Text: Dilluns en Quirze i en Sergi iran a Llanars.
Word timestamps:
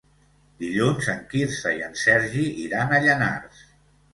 Dilluns 0.61 1.09
en 1.13 1.19
Quirze 1.33 1.73
i 1.81 1.83
en 1.89 1.93
Sergi 2.05 2.47
iran 2.67 2.97
a 2.99 3.03
Llanars. 3.05 3.63